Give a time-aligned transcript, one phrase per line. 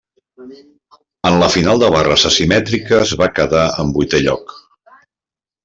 [1.31, 4.59] En la final de barres asimètriques va quedar en vuitè lloc.